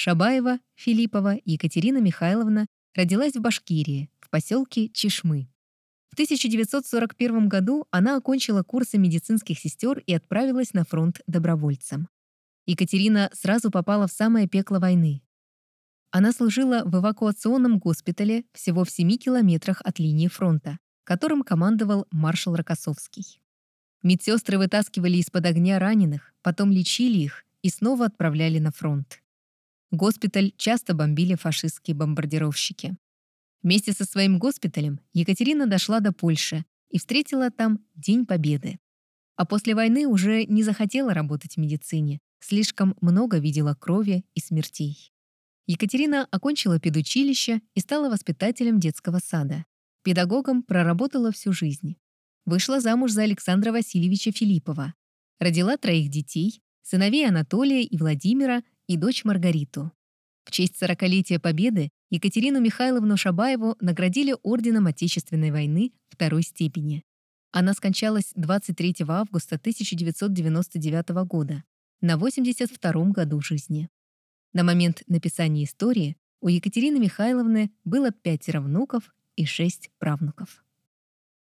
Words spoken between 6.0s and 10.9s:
В 1941 году она окончила курсы медицинских сестер и отправилась на